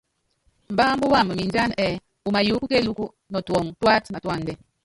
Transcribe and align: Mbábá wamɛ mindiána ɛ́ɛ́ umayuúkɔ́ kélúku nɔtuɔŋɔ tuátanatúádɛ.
Mbábá 0.73 1.05
wamɛ 1.13 1.31
mindiána 1.37 1.73
ɛ́ɛ́ 1.85 2.01
umayuúkɔ́ 2.27 2.69
kélúku 2.71 3.05
nɔtuɔŋɔ 3.31 3.71
tuátanatúádɛ. 3.79 4.53